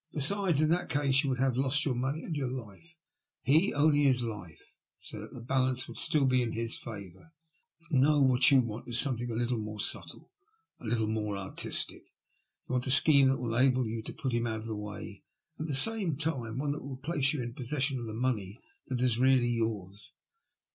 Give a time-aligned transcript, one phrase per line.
[0.13, 2.95] Besides, in that case, you would have lost your money and your life;
[3.43, 7.31] he only his life, so that the balance would still be in his favour.
[7.91, 10.31] No; what you want is something a little more subtle,
[10.79, 12.01] a little more artistic.
[12.67, 15.21] You want a scheme that will enable you to put him out of the way,
[15.59, 18.59] and, at the same time, one that will place you in possession of the money
[18.87, 20.15] that is really yours.